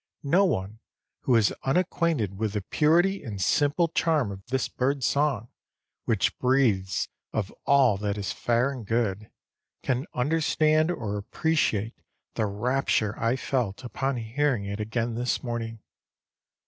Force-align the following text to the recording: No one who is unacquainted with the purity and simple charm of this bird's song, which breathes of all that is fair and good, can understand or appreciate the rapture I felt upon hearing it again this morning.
No 0.23 0.45
one 0.45 0.79
who 1.25 1.35
is 1.35 1.53
unacquainted 1.61 2.35
with 2.39 2.53
the 2.53 2.63
purity 2.63 3.21
and 3.23 3.39
simple 3.39 3.87
charm 3.89 4.31
of 4.31 4.43
this 4.47 4.67
bird's 4.67 5.05
song, 5.05 5.49
which 6.05 6.35
breathes 6.39 7.07
of 7.33 7.53
all 7.67 7.97
that 7.97 8.17
is 8.17 8.31
fair 8.31 8.71
and 8.71 8.83
good, 8.83 9.29
can 9.83 10.07
understand 10.15 10.89
or 10.89 11.19
appreciate 11.19 12.01
the 12.33 12.47
rapture 12.47 13.13
I 13.19 13.35
felt 13.35 13.83
upon 13.83 14.17
hearing 14.17 14.65
it 14.65 14.79
again 14.79 15.13
this 15.13 15.43
morning. 15.43 15.83